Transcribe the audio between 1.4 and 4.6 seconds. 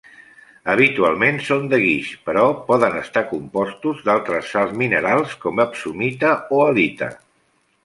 són de guix, però poder estar composts d'altres